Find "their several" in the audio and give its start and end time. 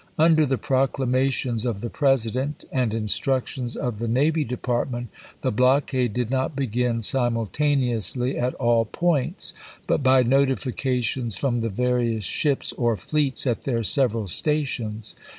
13.65-14.27